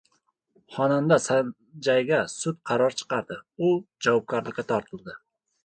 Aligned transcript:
Xonanda 0.77 1.17
Sanjayga 1.25 2.23
sud 2.37 2.59
qaror 2.71 2.97
chiqardi. 3.03 3.39
U 3.69 3.73
javobgarlikka 4.09 4.69
tortildi 4.75 5.19